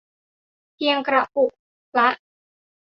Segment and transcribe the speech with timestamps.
[0.75, 1.51] เพียงกระปุก
[1.97, 2.09] ละ